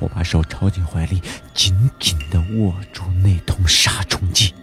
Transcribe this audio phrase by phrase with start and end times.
[0.00, 1.22] 我把手抄进怀里，
[1.54, 4.54] 紧紧地握住那桶杀虫剂，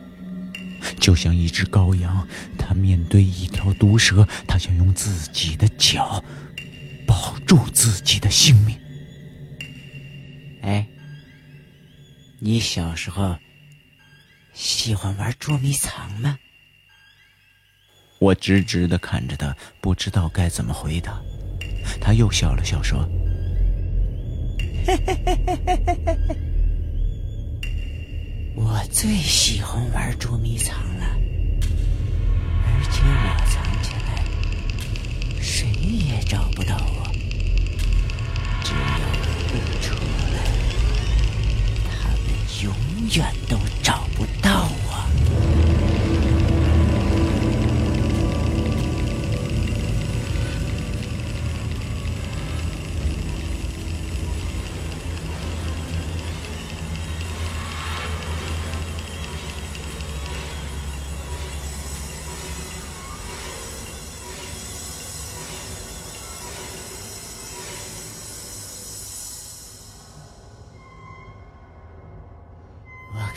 [0.99, 6.23] 就像一只羔羊，它面对一条毒蛇，它想用自己的脚
[7.05, 8.77] 保住自己的性命。
[10.61, 10.87] 哎，
[12.39, 13.37] 你小时候
[14.53, 16.37] 喜欢玩捉迷藏吗？
[18.19, 21.21] 我直直地看着他，不知道该怎么回答。
[22.01, 23.07] 他又笑了笑，说。
[28.55, 31.05] 我最喜欢玩捉迷藏了，
[32.63, 34.23] 而且我藏起来，
[35.41, 37.11] 谁也找不到我。
[38.63, 39.11] 只要我
[39.49, 39.93] 不出
[40.33, 40.37] 来，
[41.89, 42.27] 他们
[42.63, 42.73] 永
[43.15, 43.17] 远
[43.49, 44.69] 都找不到。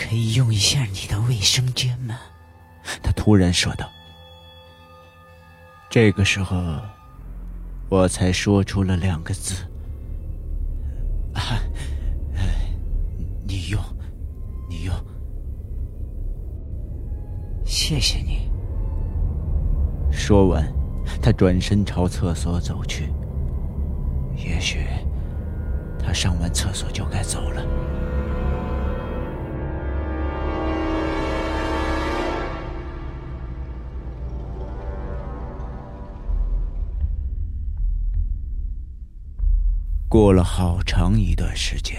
[0.09, 2.19] 可以用一下你的卫生间吗？
[3.03, 3.87] 他突然说道。
[5.91, 6.57] 这个时候，
[7.91, 9.55] 我才说出了两个字
[11.37, 11.61] ：“啊，
[13.47, 13.79] 你用，
[14.67, 14.95] 你用。”
[17.67, 18.51] 谢谢你。
[20.11, 20.67] 说完，
[21.21, 23.13] 他转身朝厕所走去。
[24.37, 24.87] 也许，
[25.99, 27.98] 他上完厕所就该走了。
[40.09, 41.99] 过了好长一段时间，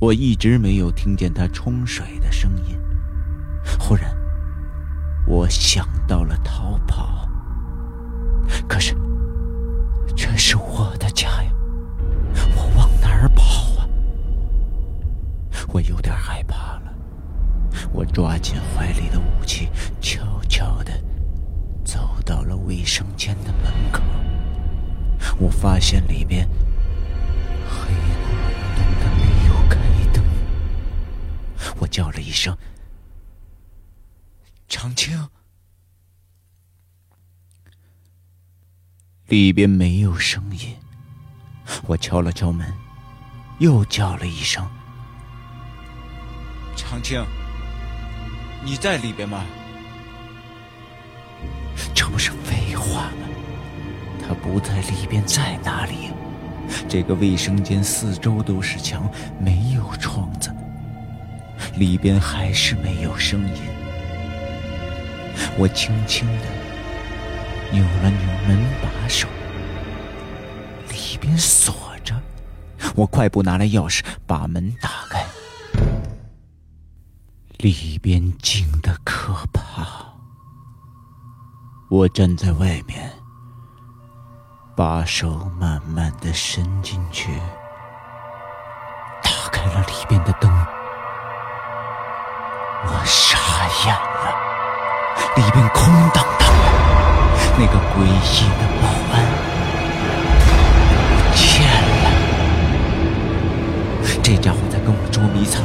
[0.00, 2.74] 我一直没有听见他冲水的声音。
[3.78, 4.16] 忽然，
[5.26, 7.28] 我想到了逃跑。
[8.66, 8.96] 可是，
[10.16, 11.52] 这是我的家呀，
[12.56, 13.44] 我往哪儿跑
[13.78, 13.86] 啊？
[15.68, 16.94] 我有点害怕了。
[17.92, 19.68] 我抓紧怀里的武器，
[20.00, 20.92] 悄悄的
[21.84, 24.02] 走到了卫生间的门口。
[25.38, 26.48] 我发现里边。
[31.80, 32.56] 我叫了一声
[34.68, 35.28] ：“长青。”
[39.28, 40.76] 里边没有声音。
[41.86, 42.72] 我敲了敲门，
[43.60, 44.68] 又叫了一声
[46.76, 47.24] ：“长青，
[48.64, 49.44] 你在里边吗？”
[51.94, 53.26] 这不是废话吗？
[54.20, 56.10] 他不在里边，在哪里？
[56.88, 59.10] 这个卫生间四周都是墙，
[59.40, 60.54] 没有窗子，
[61.80, 63.62] 里边还是没有声音。
[65.56, 66.44] 我轻轻的
[67.72, 69.26] 扭了扭门把手，
[70.90, 71.74] 里边锁
[72.04, 72.14] 着。
[72.94, 75.24] 我快步拿来钥匙，把门打开。
[77.56, 79.86] 里边静的可怕。
[81.88, 83.10] 我站在外面，
[84.76, 87.32] 把手慢慢的伸进去，
[89.22, 90.50] 打开了里边的灯。
[92.92, 93.38] 我傻
[93.86, 94.26] 眼了，
[95.36, 96.54] 里边空荡荡的，
[97.56, 99.14] 那个诡异的保安
[101.06, 101.40] 不见
[102.02, 102.06] 了。
[104.20, 105.62] 这家伙在跟我捉迷藏。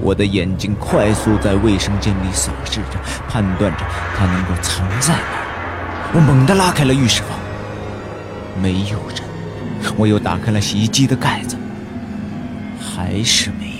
[0.00, 2.98] 我的眼睛快速在卫生间里扫视着，
[3.28, 3.84] 判断着
[4.16, 6.10] 他能够藏在哪儿。
[6.14, 7.38] 我猛地拉开了浴室房，
[8.62, 9.20] 没有人。
[9.98, 11.54] 我又打开了洗衣机的盖子，
[12.80, 13.78] 还是没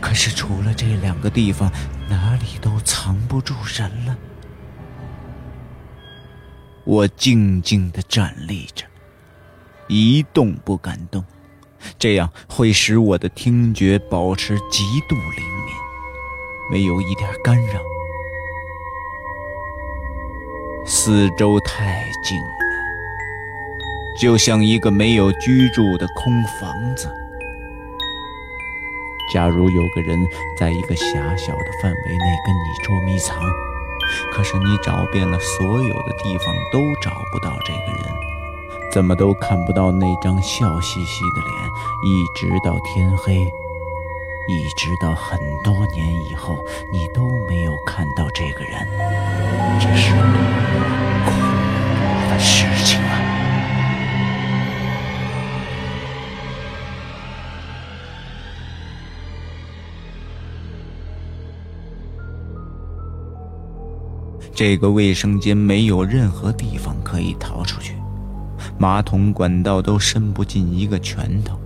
[0.00, 1.70] 可是除了这两个地方，
[2.08, 4.16] 哪里都藏不住人了。
[6.84, 8.84] 我静静地站立着，
[9.86, 11.24] 一动不敢动。
[11.98, 15.74] 这样会使我的听觉保持极度灵敏，
[16.70, 17.80] 没有一点干扰。
[20.84, 22.48] 四周太静了，
[24.20, 27.08] 就像一个没有居住的空房子。
[29.30, 30.18] 假如有个人
[30.58, 33.38] 在一个狭小的范围内跟你捉迷藏，
[34.32, 38.02] 可是你找遍了所有的地方都找不到这个人。
[38.92, 41.52] 怎么都看不到那张笑嘻嘻的脸，
[42.04, 43.34] 一直到天黑，
[44.48, 46.56] 一直到很多年以后，
[46.92, 48.88] 你都没有看到这个人，
[49.78, 50.12] 这是
[51.24, 51.34] 恐
[52.26, 53.29] 怖的事情啊！
[64.60, 67.94] 这个卫生间没有任何地方可以逃出去。
[68.78, 71.58] 马桶管道都伸不进一个拳头，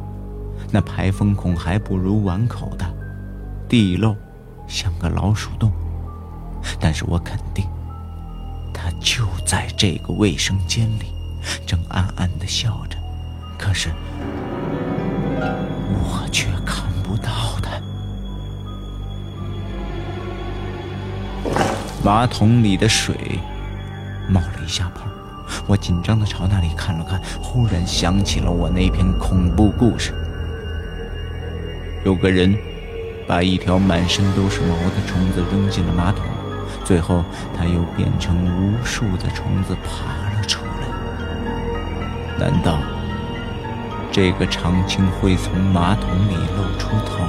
[0.71, 2.89] 那排风孔还不如碗口大，
[3.69, 4.15] 地漏
[4.69, 5.73] 像个老鼠洞。
[6.79, 7.67] 但是我肯定，
[8.73, 11.07] 他就在这个卫生间里，
[11.67, 12.97] 正暗暗地笑着。
[13.59, 13.89] 可是
[15.41, 16.47] 我却
[22.05, 23.17] 马桶里的水
[24.29, 25.07] 冒了一下泡。
[25.67, 30.13] 我紧张地朝那里看了看，忽然想起了我那篇恐怖故事。
[32.05, 32.55] 有个人
[33.27, 36.27] 把一条满身都是毛的虫子扔进了马桶，
[36.85, 37.25] 最后
[37.57, 40.87] 他又变成无数的虫子爬了出来。
[42.39, 42.79] 难道
[44.13, 47.25] 这个长青会从马桶里露出头？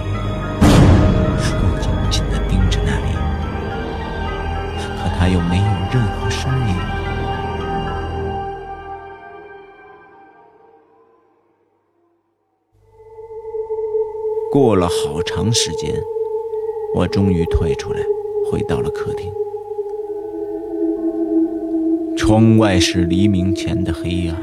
[1.39, 3.04] 我紧紧地盯着那里，
[5.17, 6.75] 他又没有任何声音。
[14.51, 15.93] 过了好长时间，
[16.93, 17.99] 我终于退出来，
[18.49, 19.31] 回到了客厅。
[22.15, 24.41] 窗外是黎明前的黑暗。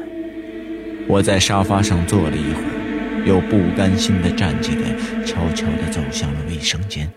[1.09, 7.11] 我在沙发上坐了一会儿，又不甘心地站起来，悄悄地走向了卫生间。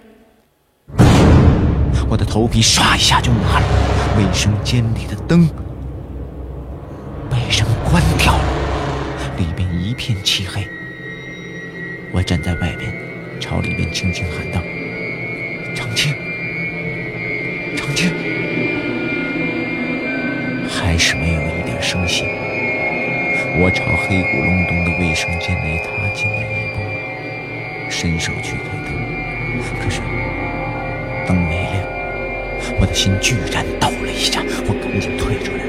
[2.08, 3.66] 我的头皮唰一下就麻了，
[4.18, 5.50] 卫生间里的灯
[7.30, 8.44] 被人关掉了，
[9.38, 10.66] 里边一片漆黑。
[12.12, 12.94] 我站在外边，
[13.40, 14.62] 朝里边轻轻喊道
[15.76, 16.14] ：“长青，
[17.76, 18.14] 长青！”
[20.70, 22.24] 还是没有一点声息。
[23.58, 26.78] 我朝黑咕隆咚的卫生间里踏进了一步，
[27.90, 28.94] 伸手去开灯，
[29.82, 30.02] 可是。
[32.96, 35.60] 心居然抖了一下，我赶紧退出来。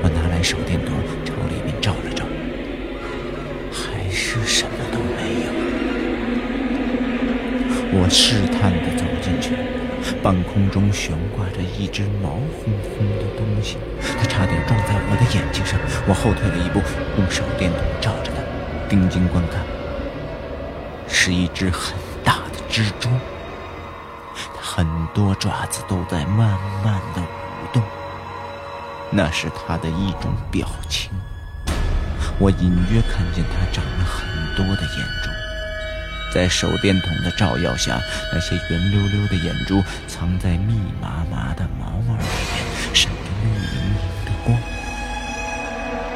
[0.00, 2.24] 我拿来手电筒，朝里面照了照。
[3.72, 5.50] 还是什么都没有。
[7.92, 9.50] 我试探地走进去，
[10.22, 15.80] 半空中悬挂着一只毛烘烘的东西，它差点撞在我的眼睛上。
[16.06, 16.80] 我后退了一步，
[17.18, 18.40] 用手电筒照着它，
[18.88, 19.60] 定睛观看，
[21.08, 23.08] 是一只很大的蜘蛛，
[24.76, 26.50] 很多爪子都在慢
[26.84, 27.80] 慢地舞动，
[29.08, 31.12] 那是它的一种表情。
[32.40, 34.26] 我隐约看见它长了很
[34.56, 35.30] 多的眼珠，
[36.34, 38.00] 在手电筒的照耀下，
[38.32, 44.58] 那些圆溜溜的眼珠藏在密麻麻的毛毛里面，闪着绿莹莹的光。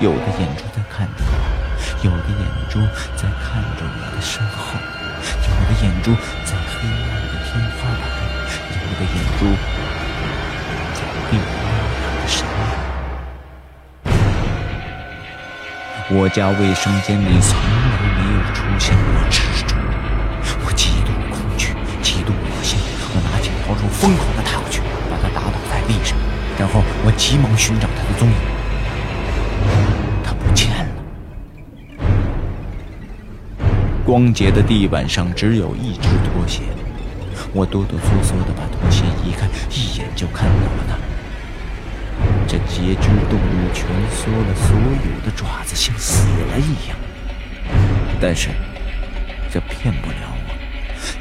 [0.00, 1.30] 有的眼珠在看着我，
[2.02, 2.80] 有的眼珠
[3.14, 4.74] 在看着我的身后，
[5.46, 6.12] 有的眼珠
[6.44, 8.17] 在黑暗的天花板，
[8.90, 9.44] 我的眼珠
[10.94, 10.98] 子
[11.30, 11.36] 闭
[12.26, 12.50] 神了
[16.10, 17.60] 我家卫生间里从来
[18.16, 19.76] 没有出现过蜘蛛
[20.64, 22.80] 我极度恐惧极度恶心
[23.14, 24.80] 我拿起笤帚疯狂的打过去
[25.10, 26.16] 把它打倒在地上。
[26.58, 28.34] 然后我急忙寻找它的踪影
[30.24, 30.86] 它不见了。
[34.04, 36.62] 光洁的地板上只有一只拖鞋。
[37.52, 40.98] 我哆哆嗦嗦地把拖鞋移开，一眼就看到了他。
[42.46, 46.96] 这节肢动物蜷缩了所有的爪子，像死了一样。
[48.20, 48.48] 但是，
[49.50, 50.54] 这骗不了我，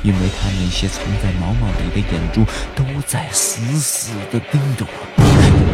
[0.03, 2.43] 因为他那些藏在毛毛里的眼珠
[2.75, 4.93] 都在死死地盯着我。
[5.17, 5.23] 有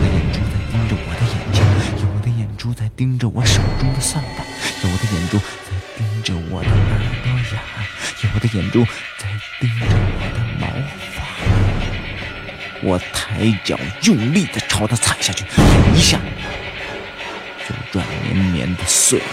[0.02, 1.64] 的眼珠在盯着我的眼睛，
[2.04, 4.46] 有的眼珠在盯着我手中的算盘，
[4.84, 6.76] 有的眼珠在盯着我的耳
[7.24, 8.84] 朵眼，有的眼珠
[9.18, 9.30] 在
[9.60, 10.43] 盯着我的。
[12.84, 15.46] 我抬脚用力的朝他踩下去，
[15.96, 16.20] 一下
[17.68, 19.25] 就软绵绵的碎了。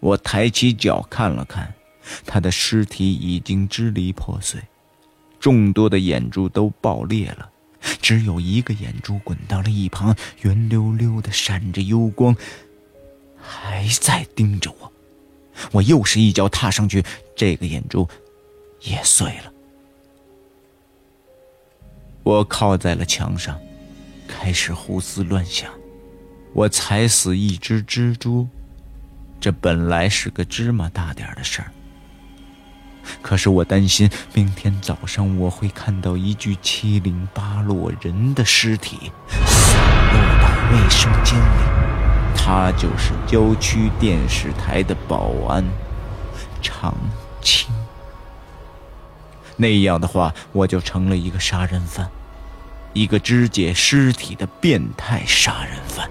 [0.00, 1.74] 我抬起脚看了看，
[2.24, 4.58] 他的尸体已经支离破碎，
[5.38, 7.50] 众多的眼珠都爆裂了，
[8.00, 12.34] 只有一个眼珠滚到了一旁，圆溜溜的闪着幽光，
[13.38, 14.90] 还在盯着我。
[15.72, 17.04] 我又是一脚踏上去，
[17.36, 18.08] 这个眼珠
[18.80, 19.52] 也碎了。
[22.28, 23.58] 我靠在了墙上，
[24.28, 25.70] 开始胡思乱想。
[26.52, 28.46] 我踩死一只蜘蛛，
[29.40, 31.72] 这本来是个芝麻大点的事儿。
[33.22, 39.10] 可是我担心明天早上我会看到一具七零八落人的尸体
[39.46, 39.78] 散
[40.12, 45.64] 落到卫生间里，他就是郊区电视台的保安
[46.60, 46.94] 常
[47.40, 47.70] 青。
[49.56, 52.06] 那样的话，我就成了一个杀人犯。
[52.98, 56.10] 一个肢解尸体的变态杀人犯，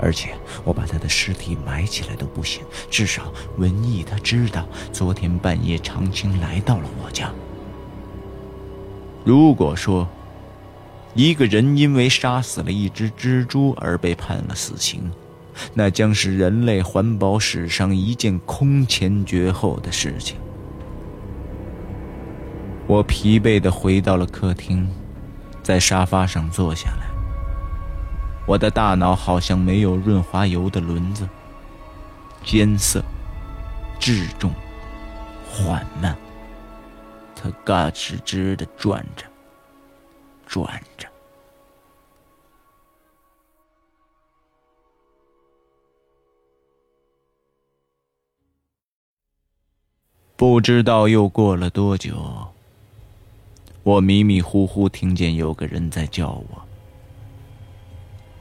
[0.00, 0.30] 而且
[0.64, 7.30] 我把他的尸体埋起来都不行，至少文艺他知道昨天半夜长青来到了我家。
[9.26, 10.08] 如果说
[11.12, 15.10] 一个人因为杀死了一只蜘蛛而被判了死刑，
[15.74, 20.38] 那将是人类环保史上一件空前绝后的事情。
[22.86, 24.88] 我疲惫地回到了客厅。
[25.64, 27.06] 在沙发上坐下来，
[28.46, 31.26] 我的大脑好像没有润滑油的轮子，
[32.44, 33.02] 艰涩、
[33.98, 34.52] 质重、
[35.50, 36.14] 缓慢，
[37.34, 39.24] 它嘎吱吱的转着，
[40.46, 41.08] 转着。
[50.36, 52.53] 不知道又过了多久。
[53.84, 56.62] 我迷迷糊糊听见有个人在叫我，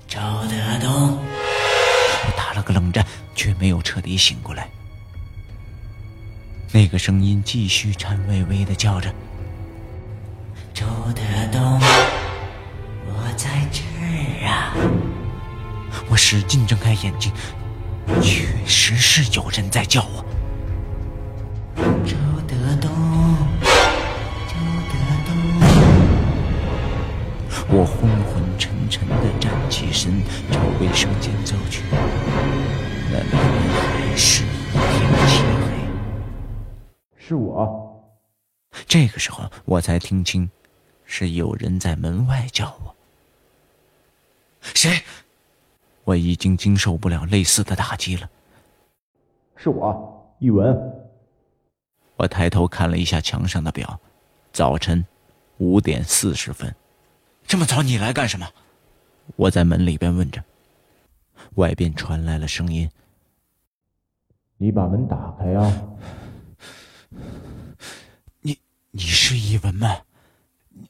[0.07, 0.17] 周
[0.50, 1.17] 德东。
[1.17, 4.69] 我打了个冷战，却没有彻底醒过来。
[6.71, 9.13] 那个声音继续颤巍巍的叫着
[10.73, 11.21] ：“周德
[11.51, 11.77] 东，
[13.05, 14.73] 我在这儿啊！”
[16.09, 17.29] 我使劲睁开眼睛，
[18.21, 20.25] 确实是有人在叫我。
[38.93, 40.47] 这个时候，我才听清，
[41.03, 42.95] 是有人在门外叫我。
[44.62, 45.01] 谁？
[46.03, 48.29] 我已经经受不了类似的打击了。
[49.55, 50.79] 是我，一文。
[52.17, 54.00] 我抬头看了一下墙上的表，
[54.51, 55.03] 早晨
[55.57, 56.75] 五点四十分。
[57.47, 58.47] 这么早你来干什么？
[59.35, 60.43] 我在门里边问着。
[61.55, 62.88] 外边传来了声音
[64.57, 65.81] ：“你把门打开啊！”
[68.95, 70.01] 你你是伊文吗？
[70.69, 70.88] 你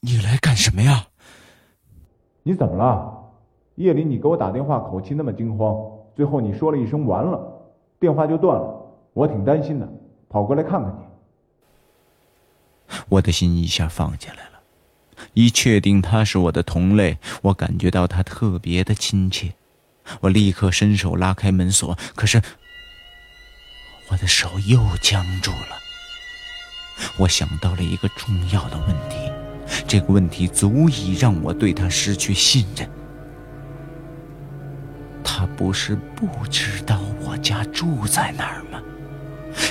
[0.00, 1.06] 你来干什么呀？
[2.42, 3.30] 你怎么了？
[3.76, 5.72] 夜里你给我打电话，口气那么惊慌，
[6.16, 7.40] 最后你说了一声“完了”，
[8.00, 8.84] 电话就断了，
[9.14, 9.88] 我挺担心的，
[10.28, 10.96] 跑过来看看你。
[13.08, 14.60] 我的心一下放下来了。
[15.34, 19.54] 一确定他是我的同类，我感觉到他特别的亲切。
[20.22, 22.42] 我立刻伸手拉开门锁，可是
[24.10, 25.78] 我的手又僵住了。
[27.16, 29.16] 我想到了一个重要的问题，
[29.86, 32.88] 这个问题足以让我对他失去信任。
[35.22, 38.80] 他不是不知道我家住在哪儿吗？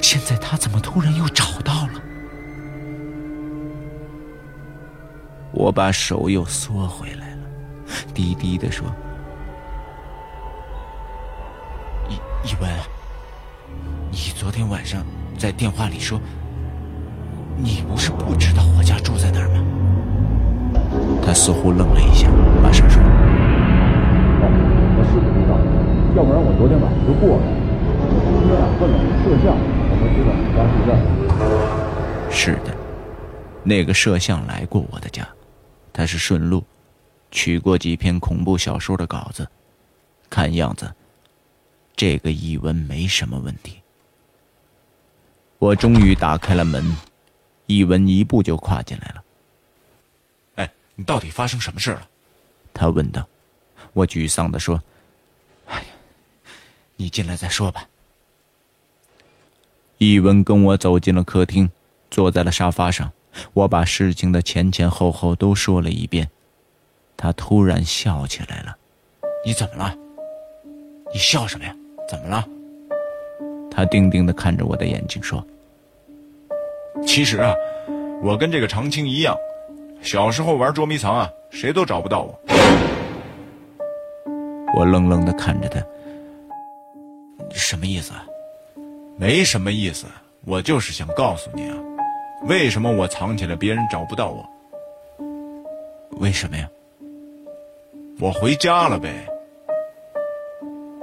[0.02, 2.02] 现在他怎么突然又找到了？
[5.52, 7.48] 我把手又缩回来了，
[8.14, 8.88] 低低的说
[12.10, 12.14] ：“一
[12.48, 12.72] 一文，
[14.12, 15.04] 你昨天晚上
[15.38, 16.20] 在电话里说。”
[17.62, 19.62] 你不是不知道我家住在哪儿吗？
[21.22, 22.30] 他似乎愣了一下，
[22.64, 23.02] 马上说
[24.42, 25.60] ：“我是不知道，
[26.16, 27.44] 要不然我昨天晚上就过来。
[28.26, 29.54] 今天啊，问了摄像，
[29.90, 30.98] 我才知道你家住这儿。
[32.32, 32.74] 是的，
[33.64, 35.28] 那个摄像来过我的家，
[35.92, 36.64] 他是顺路
[37.30, 39.48] 取过几篇恐怖小说的稿子，
[40.30, 40.92] 看样子。”
[41.96, 43.82] 这个译文没什么问题。
[45.58, 46.96] 我终于打开了门，
[47.70, 49.24] 译文一步就跨进来了。
[50.56, 52.02] 哎，你到底发生什么事了？
[52.74, 53.24] 他问道。
[53.94, 54.82] 我沮丧的说
[55.70, 55.88] ：“哎呀，
[56.96, 57.88] 你进来再说吧。”
[60.00, 61.70] 一文跟我走进了客厅，
[62.10, 63.12] 坐在了沙发上。
[63.54, 66.28] 我把事情的前前后后都说了一遍。
[67.16, 68.76] 他突然笑起来了
[69.46, 69.96] ：“你怎么了？
[71.14, 71.76] 你笑什么呀？”
[72.10, 72.48] 怎么了？
[73.70, 75.46] 他定定的看着我的眼睛说
[77.06, 77.54] ：“其实啊，
[78.22, 79.36] 我跟这个长青一样，
[80.02, 82.40] 小时候玩捉迷藏啊，谁都找不到我。”
[84.76, 85.84] 我愣愣的看着他，
[87.52, 88.14] 什么意思？
[89.18, 90.06] 没什么意思，
[90.46, 91.76] 我就是想告诉你啊，
[92.44, 94.48] 为什么我藏起来，别人找不到我？
[96.20, 96.70] 为什么呀？
[98.20, 99.28] 我回家了呗。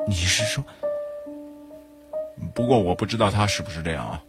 [0.07, 0.64] 你是说？
[2.55, 4.23] 不过我不知道他是不是这样啊。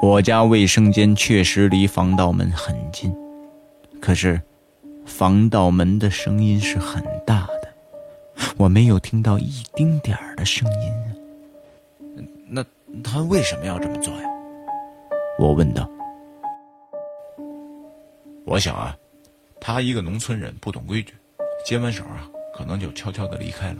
[0.00, 3.12] 我家卫生间确实离防盗门很近，
[4.00, 4.40] 可是，
[5.04, 7.68] 防盗门的声音是很大的，
[8.56, 12.26] 我没有听到一丁点儿的声音。
[12.46, 12.64] 那
[13.02, 14.22] 他为什么要这么做呀？
[15.38, 15.88] 我问道。
[18.44, 18.96] 我想啊，
[19.60, 21.12] 他一个农村人不懂规矩，
[21.66, 23.76] 接完手啊，可能就悄悄的离开了。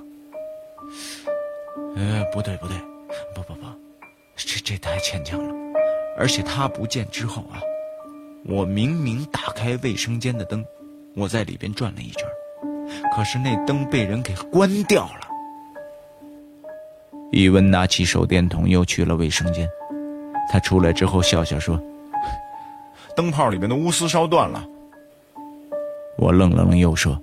[1.94, 2.76] 呃，不对不对。
[3.35, 3.66] 不不不，
[4.37, 5.67] 这这太牵强了。
[6.18, 7.62] 而且他不见之后啊，
[8.44, 10.64] 我明明打开卫生间的灯，
[11.14, 12.26] 我在里边转了一圈，
[13.14, 15.28] 可是那灯被人给关掉了。
[17.31, 19.68] 宇文拿起手电筒又去了卫生间，
[20.50, 21.81] 他出来之后笑笑说
[23.14, 24.66] ：“灯泡里面的钨丝烧断了。”
[26.18, 27.20] 我愣了愣又说：“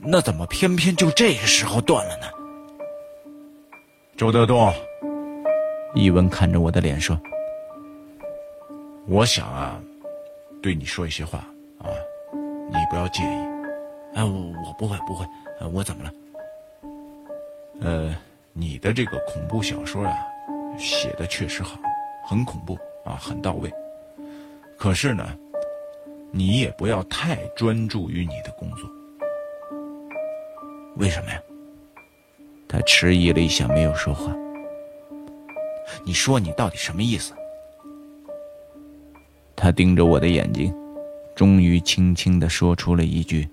[0.00, 2.26] 那怎么偏偏就这个时候断了呢？”
[4.16, 4.72] 周德东，
[5.94, 7.20] 一文看着我的脸说
[9.08, 9.80] ：“我想啊，
[10.60, 11.38] 对你说一些话
[11.78, 11.86] 啊，
[12.32, 13.46] 你不要介意。
[14.14, 15.24] 哎，我我不会不会，
[15.72, 16.12] 我怎么了？
[17.80, 18.16] 呃，
[18.52, 20.26] 你的这个恐怖小说啊，
[20.76, 21.78] 写的确实好，
[22.26, 23.72] 很恐怖啊，很到位。
[24.76, 25.24] 可是呢，
[26.32, 28.90] 你也不要太专注于你的工作。
[30.96, 31.40] 为什么呀？”
[32.66, 34.34] 他迟疑了一下，没有说话。
[36.04, 37.32] 你说你到底什么意思？
[39.56, 40.72] 他盯着我的眼睛，
[41.34, 43.48] 终于轻轻的说出了一句：“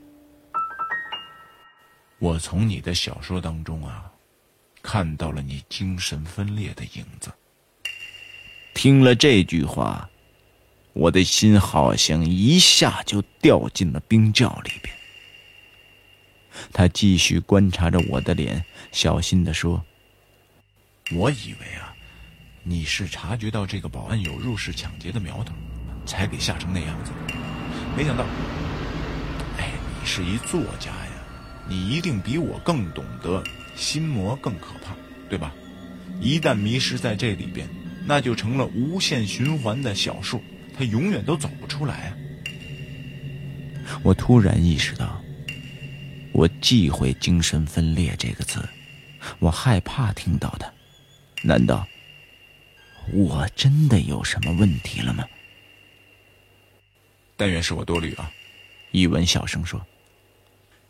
[2.19, 4.11] 我从你的小说当中啊，
[4.81, 7.31] 看到了你精神分裂的影子。”
[8.75, 10.09] 听了这句话，
[10.91, 14.93] 我的心好像一下就掉进了冰窖里边。
[16.71, 19.83] 他继续观察着我的脸，小心地说
[21.15, 21.95] ：“我以为啊，
[22.61, 25.53] 你是察觉到这个保安有入室抢劫的苗头，
[26.05, 27.11] 才给吓成那样子。
[27.95, 28.23] 没想到，
[29.57, 31.11] 哎，你是一作家呀，
[31.67, 33.43] 你一定比我更懂得
[33.75, 34.95] 心魔更可怕，
[35.29, 35.53] 对吧？
[36.19, 37.67] 一旦迷失在这里边，
[38.05, 40.41] 那就成了无限循环的小数，
[40.77, 42.13] 他永远都走不出来！”
[44.03, 45.19] 我突然意识到。
[46.31, 48.59] 我忌讳“精神分裂”这个词，
[49.37, 50.67] 我害怕听到它。
[51.43, 51.85] 难道
[53.11, 55.23] 我真的有什么问题了吗？
[57.37, 58.31] 但愿是我多虑啊。
[58.91, 59.85] 一文小声说：“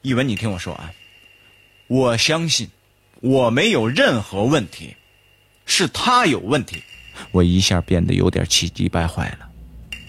[0.01, 0.91] 一文，你听我说啊，
[1.87, 2.69] 我相信
[3.21, 4.95] 我没有任何问题，
[5.65, 6.83] 是他有问题。”
[7.31, 9.49] 我一下变得有点气急败坏了，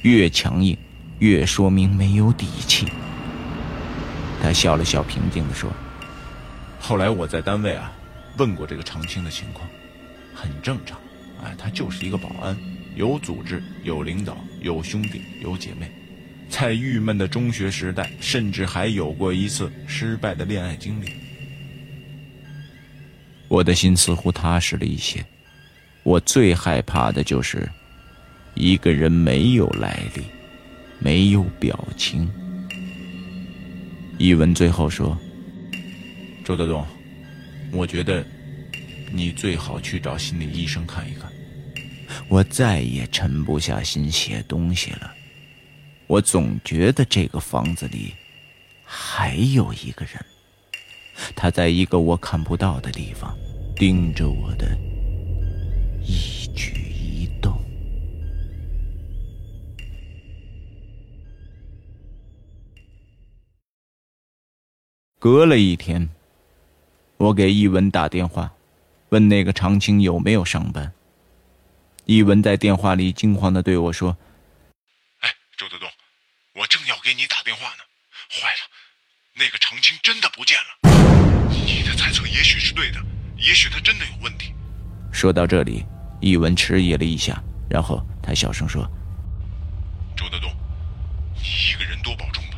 [0.03, 0.77] 越强硬，
[1.19, 2.87] 越说明没有底气。
[4.43, 5.71] 他笑了笑，平静地说
[6.81, 7.93] ：“后来我在单位啊，
[8.39, 9.69] 问过这个长青的情况，
[10.35, 10.99] 很正常。
[11.43, 12.59] 哎，他就是一个保安，
[12.97, 15.91] 有组织，有领导，有兄弟，有姐妹。
[16.49, 21.09] 在郁闷的中学时代，甚至还有过一次失败的恋爱经历。
[23.49, 25.25] 我的心似乎踏实了一些。
[26.03, 27.69] 我最害怕的就是
[28.55, 30.23] 一个人没有来历，
[30.99, 32.31] 没有表情。”
[34.19, 35.19] 一文最后说
[36.45, 36.87] ：“周德东，
[37.73, 38.25] 我觉得
[39.13, 41.31] 你最好去找心理医生看一看。
[42.29, 45.13] 我再也沉不下心写东西了。
[46.07, 48.15] 我总觉得这个房子里
[48.85, 50.25] 还有一个人，
[51.35, 53.37] 他在一个我看不到的地方
[53.75, 54.79] 盯着我的
[56.03, 57.59] 一举一动。
[65.19, 66.11] 隔了一天，
[67.17, 68.53] 我给一文打电话，
[69.09, 70.93] 问那个长青有没有上班。
[72.05, 74.15] 一文在电话里惊慌的对我说：“，
[77.05, 77.85] 给你打电话呢，
[78.31, 78.65] 坏了，
[79.35, 81.51] 那个长青真的不见了。
[81.51, 82.99] 你的猜测也许是对的，
[83.37, 84.55] 也许他真的有问题。”
[85.13, 85.85] 说到这里，
[86.23, 87.39] 易文迟疑了一下，
[87.69, 88.91] 然后他小声说
[90.17, 90.51] ：“周德东，
[91.35, 92.57] 你一个人多保重吧。”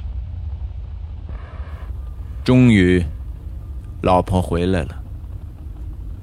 [2.46, 3.04] 终于，
[4.04, 5.02] 老婆回来了。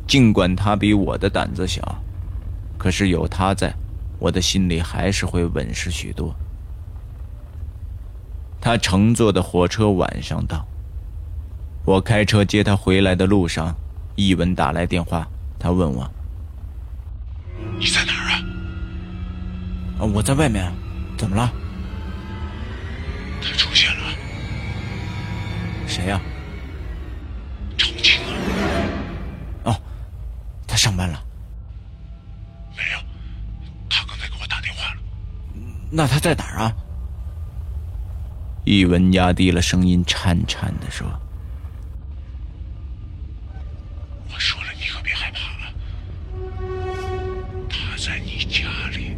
[0.08, 2.02] 尽管她比我的胆子小。
[2.78, 3.76] 可是有她在，
[4.18, 6.34] 我的心里还是会稳实许多。
[8.64, 10.66] 他乘坐的火车晚上到，
[11.84, 13.76] 我开车接他回来的路上，
[14.16, 15.28] 一文打来电话，
[15.60, 16.10] 他问我
[17.78, 18.40] ：“你在哪儿啊
[20.00, 20.72] ？”“啊，我在外面，
[21.18, 21.52] 怎么了
[23.44, 24.04] ？”“他出现了。
[25.86, 26.18] ”“谁呀
[27.78, 28.32] ？”“长青啊。
[29.70, 29.76] ”“哦，
[30.66, 31.22] 他上班了。
[32.78, 33.00] ”“没有，
[33.90, 35.02] 他刚才给我打电话了。”
[35.92, 36.74] 那他在哪儿啊？
[38.66, 41.06] 一文压低了声音，颤颤的说
[44.34, 45.68] ：“我说了，你可别害怕啊。
[47.70, 49.18] 他在你家里。”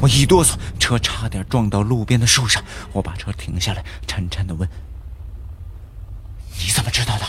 [0.00, 2.62] 我一哆嗦，车差点撞到路边的树上。
[2.92, 4.68] 我把车停下来，颤颤的问
[6.60, 7.24] ：“你怎么知道的？”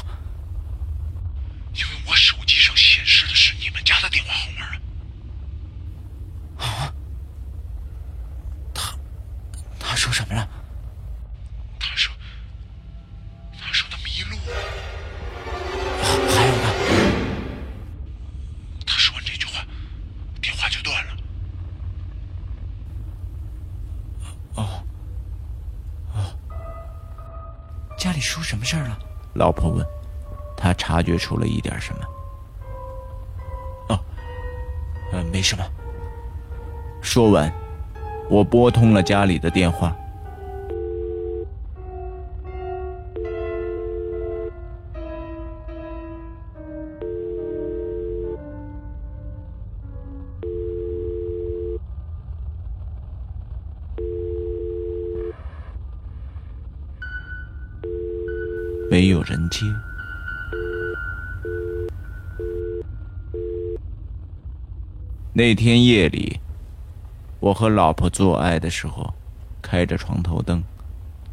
[29.39, 29.84] 老婆问。
[30.56, 32.02] 他察觉出了一点什么。
[33.88, 33.99] 哦，
[35.13, 35.63] 呃，没什么。
[37.02, 37.52] 说完。
[38.30, 39.95] 我拨通了家里的电话，
[58.89, 59.65] 没有人接。
[65.34, 66.39] 那天夜里。
[67.39, 69.13] 我和老婆做爱的时候，
[69.62, 70.62] 开着床头灯，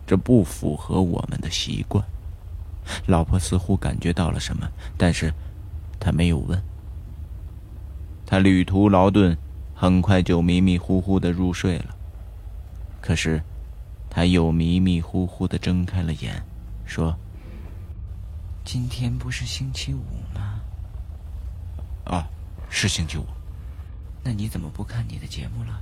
[0.07, 2.05] 这不符合我们的习惯。
[3.07, 5.35] 老婆似乎感觉到了什么，但是
[5.99, 6.63] 她没有问。
[8.25, 9.37] 她旅途劳顿，
[9.75, 11.97] 很快就迷迷糊糊的入睡了。
[13.01, 13.43] 可是，
[14.09, 16.41] 她又迷迷糊糊的睁开了眼，
[16.85, 17.17] 说
[18.67, 20.03] ：“今天不是星期五
[20.35, 20.61] 吗
[22.05, 22.29] ？”“啊，
[22.69, 23.25] 是星期五。
[24.25, 25.81] ”“那你怎么不看你的节目了？”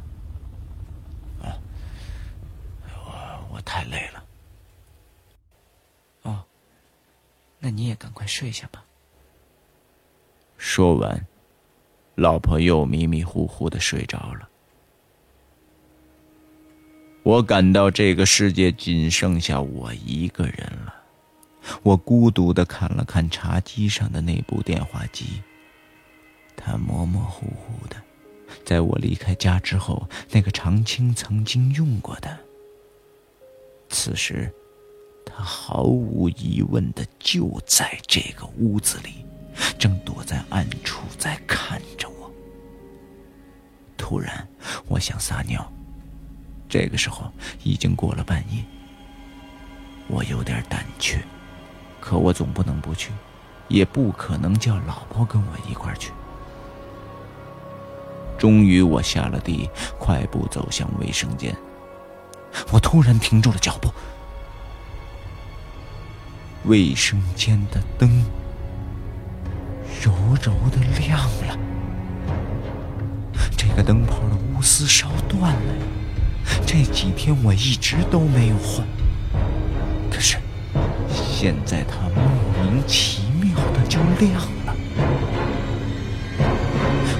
[3.50, 4.24] 我太累了。
[6.22, 6.44] 哦，
[7.60, 8.84] 那你也赶快睡下吧。
[10.58, 11.24] 说完，
[12.16, 14.48] 老婆又迷迷糊糊的睡着了。
[17.22, 21.03] 我感到这个世界仅剩下我一个人了。
[21.82, 25.42] 我孤独的看了看茶几上的那部电话机，
[26.56, 27.96] 它模模糊糊的，
[28.64, 32.38] 在我离开家之后，那个长青曾经用过的。
[33.88, 34.52] 此时，
[35.24, 39.24] 他毫无疑问的就在这个屋子里，
[39.78, 42.30] 正躲在暗处在看着我。
[43.96, 44.46] 突然，
[44.86, 45.72] 我想撒尿。
[46.68, 48.64] 这个时候已经过了半夜，
[50.08, 51.22] 我有点胆怯，
[52.04, 53.12] 可我总不能不去，
[53.66, 56.12] 也不可能叫老婆跟我一块去。
[58.36, 61.56] 终于，我下了地，快步走向卫生间。
[62.70, 63.90] 我突然停住了脚步，
[66.64, 68.22] 卫生间的灯
[70.02, 70.12] 柔
[70.42, 71.58] 柔的亮了，
[73.56, 75.72] 这个灯泡的钨丝烧断了，
[76.66, 78.86] 这几天我一直都没有换，
[80.10, 80.36] 可是
[81.44, 84.32] 现在它莫名其妙的就亮
[84.64, 84.74] 了。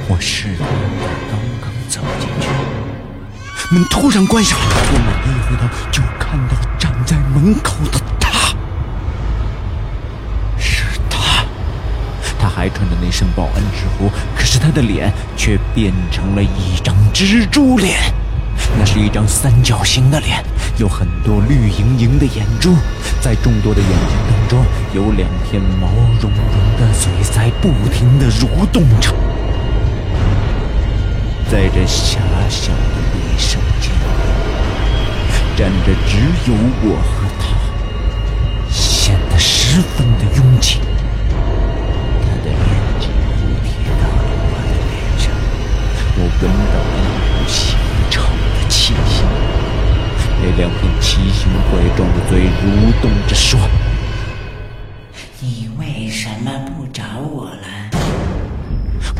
[0.08, 2.48] 我试探的刚刚走进去，
[3.74, 8.56] 门突然关上，我猛地一回头，就看到站在门口的他，
[10.56, 11.44] 是他。
[12.38, 18.00] 他还穿着那身保安制服，可是他的脸却变成了一张蜘蛛脸。
[18.78, 20.42] 那是一张三角形的脸，
[20.76, 22.74] 有很多绿莹莹的眼珠，
[23.20, 25.86] 在众多的眼睛当中，有两片毛
[26.20, 26.32] 茸茸
[26.78, 29.14] 的嘴在不停地蠕动着。
[31.48, 33.98] 在这狭小的卫生间里，
[35.56, 36.18] 站着只
[36.50, 37.54] 有我和他，
[38.68, 40.80] 显得十分的拥挤。
[51.44, 53.60] 片奇形怪状的嘴蠕动着说
[55.40, 57.90] ：“你为什么不找我了？”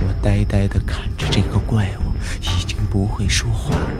[0.00, 3.90] 我呆呆地看着这个怪物，已经不会说话了。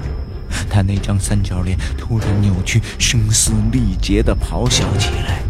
[0.71, 5.41] 他那张三角脸突然扭曲，声嘶力竭地咆哮起来。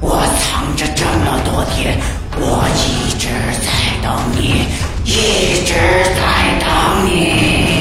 [0.00, 1.98] 我藏着这么多天，
[2.36, 3.28] 我一直
[3.64, 4.66] 在等你，
[5.04, 5.72] 一直
[6.14, 7.73] 在等你。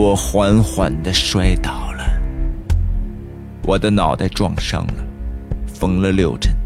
[0.00, 2.04] 我缓缓地摔倒了，
[3.64, 5.04] 我的脑袋撞伤了，
[5.66, 6.56] 缝了六针。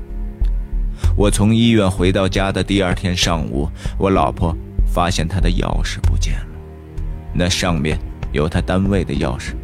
[1.16, 3.68] 我从医院回到家的第二天上午，
[3.98, 6.46] 我老婆发现她的钥匙不见了，
[7.32, 7.98] 那上面
[8.30, 9.54] 有她单位的钥匙，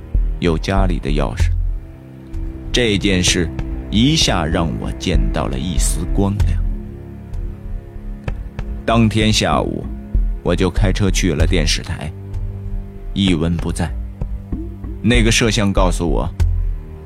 [0.41, 1.53] 有家里的钥匙。
[2.73, 3.49] 这件事
[3.89, 6.61] 一下让我见到了一丝光亮。
[8.85, 9.87] 当天下午，
[10.43, 12.13] 我就开车去了电视台。
[13.15, 13.91] 一文不在。
[15.03, 16.29] 那个摄像告诉我，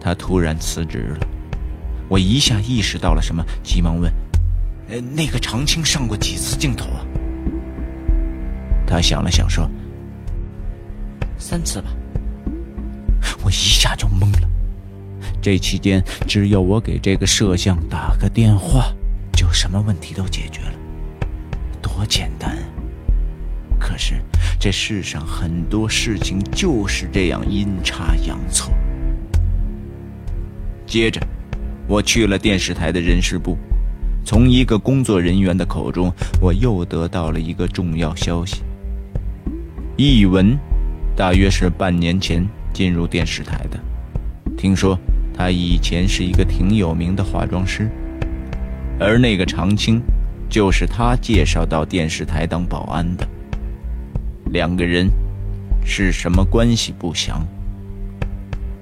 [0.01, 1.27] 他突然辞职了。
[2.09, 4.13] 我一下意识到了什么，急忙问
[4.91, 7.05] ：“呃，那个长青上过几次镜头啊？”
[8.87, 9.71] 他想了想说
[11.39, 11.89] ：“三次吧。”
[13.43, 14.49] 我一下就懵了。
[15.41, 18.93] 这期间，只要我给这个摄像打个电话，
[19.33, 20.75] 就什么问题都解决了，
[21.81, 22.57] 多简单。
[23.79, 24.15] 可是，
[24.65, 28.73] 这世上很多事情就是这样阴差阳错。
[30.87, 31.21] 接着，
[31.87, 33.59] 我去了电视台的人事部，
[34.25, 38.63] 从一个工作人员的口中，我又得到了一个重要消息：
[39.99, 40.59] 译文，
[41.15, 43.79] 大约是半年前进入电视台的。
[44.57, 44.99] 听说
[45.37, 47.91] 他以前是一个挺有名的化妆师，
[48.99, 50.01] 而那个长青，
[50.49, 53.29] 就是他介绍到电视台当保安的。
[54.53, 55.11] 两个人
[55.85, 57.47] 是什么关系不详。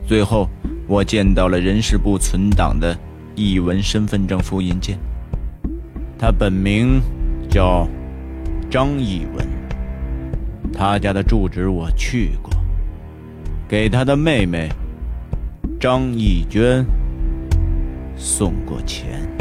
[0.07, 0.48] 最后，
[0.87, 2.96] 我见到了人事部存档的
[3.35, 4.98] 译文身份证复印件。
[6.18, 7.01] 他本名
[7.48, 7.88] 叫
[8.70, 9.46] 张译文，
[10.72, 12.53] 他家的住址我去过，
[13.66, 14.68] 给他的妹妹
[15.81, 16.85] 张艺娟
[18.16, 19.32] 送过钱。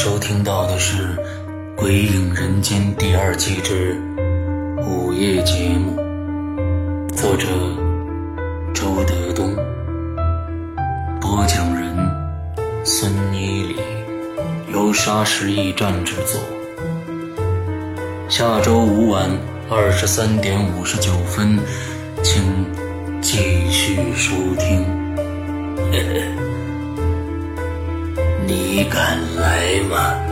[0.00, 1.08] 收听到的是
[1.74, 4.00] 《鬼影人间》第二季之
[4.86, 5.96] 午夜节目，
[7.16, 7.48] 作者
[8.72, 9.52] 周德东，
[11.20, 11.92] 播讲人
[12.84, 13.74] 孙一礼，
[14.72, 16.40] 由沙石驿站制作。
[18.28, 19.28] 下周五晚
[19.68, 21.58] 二十三点五十九分，
[22.22, 22.40] 请
[23.20, 24.30] 继续收
[24.60, 24.86] 听。
[25.90, 26.47] 嘿 嘿
[28.48, 30.27] 你敢来吗？